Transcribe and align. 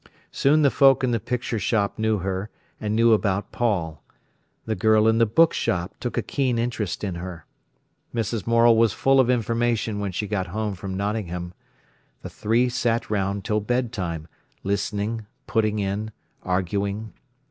Soon 0.31 0.63
the 0.63 0.71
folk 0.71 1.03
in 1.03 1.11
the 1.11 1.19
picture 1.19 1.59
shop 1.59 1.99
knew 1.99 2.17
her, 2.17 2.49
and 2.79 2.95
knew 2.95 3.13
about 3.13 3.51
Paul. 3.51 4.01
The 4.65 4.73
girl 4.73 5.07
in 5.07 5.19
the 5.19 5.27
book 5.27 5.53
shop 5.53 5.93
took 5.99 6.17
a 6.17 6.23
keen 6.23 6.57
interest 6.57 7.03
in 7.03 7.13
her. 7.21 7.45
Mrs. 8.11 8.47
Morel 8.47 8.75
was 8.77 8.93
full 8.93 9.19
of 9.19 9.29
information 9.29 9.99
when 9.99 10.11
she 10.11 10.25
got 10.25 10.47
home 10.47 10.73
from 10.73 10.97
Nottingham. 10.97 11.53
The 12.23 12.31
three 12.31 12.67
sat 12.67 13.11
round 13.11 13.45
till 13.45 13.59
bed 13.59 13.93
time, 13.93 14.27
listening, 14.63 15.27
putting 15.45 15.77
in, 15.77 16.09
arguing. 16.41 17.13